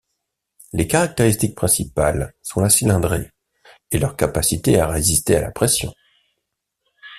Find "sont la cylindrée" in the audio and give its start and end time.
2.41-3.29